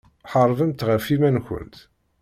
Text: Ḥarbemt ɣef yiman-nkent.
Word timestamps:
Ḥarbemt 0.31 0.85
ɣef 0.87 1.05
yiman-nkent. 1.09 1.75